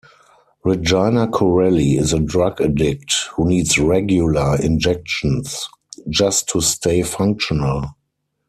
Regina 0.63 1.27
Corelli 1.27 1.95
is 1.99 2.11
a 2.11 2.17
drug 2.19 2.59
addict 2.59 3.13
who 3.35 3.47
needs 3.47 3.77
regular 3.77 4.59
injections 4.59 5.69
just 6.09 6.49
to 6.49 6.59
stay 6.59 7.03
functional. 7.03 7.85